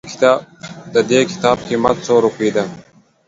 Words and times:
ددي 0.93 1.19
کتاب 1.31 1.57
قيمت 1.67 1.97
څو 2.05 2.15
روپئ 2.25 2.49
ده 2.55 2.63